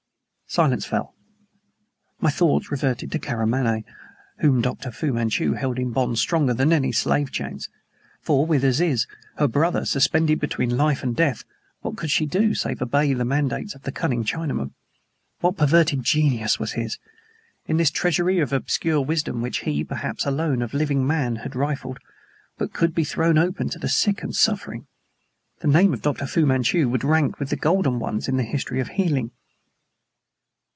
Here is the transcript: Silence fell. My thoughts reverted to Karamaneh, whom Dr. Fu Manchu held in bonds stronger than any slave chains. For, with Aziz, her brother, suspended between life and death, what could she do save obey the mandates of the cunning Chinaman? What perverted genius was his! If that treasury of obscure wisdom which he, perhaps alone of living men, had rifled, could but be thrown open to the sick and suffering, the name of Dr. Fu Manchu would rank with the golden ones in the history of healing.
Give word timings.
Silence 0.53 0.83
fell. 0.85 1.15
My 2.19 2.29
thoughts 2.29 2.71
reverted 2.71 3.09
to 3.13 3.19
Karamaneh, 3.19 3.85
whom 4.39 4.61
Dr. 4.61 4.91
Fu 4.91 5.13
Manchu 5.13 5.53
held 5.53 5.79
in 5.79 5.91
bonds 5.93 6.19
stronger 6.19 6.53
than 6.53 6.73
any 6.73 6.91
slave 6.91 7.31
chains. 7.31 7.69
For, 8.19 8.45
with 8.45 8.61
Aziz, 8.65 9.07
her 9.37 9.47
brother, 9.47 9.85
suspended 9.85 10.41
between 10.41 10.75
life 10.75 11.03
and 11.03 11.15
death, 11.15 11.45
what 11.79 11.95
could 11.95 12.11
she 12.11 12.25
do 12.25 12.53
save 12.53 12.81
obey 12.81 13.13
the 13.13 13.23
mandates 13.23 13.75
of 13.75 13.83
the 13.83 13.93
cunning 13.93 14.25
Chinaman? 14.25 14.71
What 15.39 15.55
perverted 15.55 16.03
genius 16.03 16.59
was 16.59 16.73
his! 16.73 16.97
If 17.65 17.77
that 17.77 17.93
treasury 17.93 18.39
of 18.39 18.51
obscure 18.51 18.99
wisdom 18.99 19.41
which 19.41 19.59
he, 19.59 19.85
perhaps 19.85 20.25
alone 20.25 20.61
of 20.61 20.73
living 20.73 21.07
men, 21.07 21.37
had 21.37 21.55
rifled, 21.55 21.97
could 22.57 22.73
but 22.77 22.93
be 22.93 23.05
thrown 23.05 23.37
open 23.37 23.69
to 23.69 23.79
the 23.79 23.87
sick 23.87 24.21
and 24.21 24.35
suffering, 24.35 24.85
the 25.59 25.69
name 25.69 25.93
of 25.93 26.01
Dr. 26.01 26.25
Fu 26.25 26.45
Manchu 26.45 26.89
would 26.89 27.05
rank 27.05 27.39
with 27.39 27.51
the 27.51 27.55
golden 27.55 27.99
ones 27.99 28.27
in 28.27 28.35
the 28.35 28.43
history 28.43 28.81
of 28.81 28.89
healing. 28.89 29.31